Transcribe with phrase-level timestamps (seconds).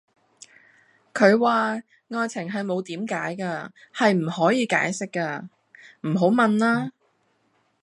[1.13, 1.73] 佢話:
[2.09, 5.47] 愛情係冇點解架,係唔可以解釋架,
[6.01, 6.91] 唔好問啦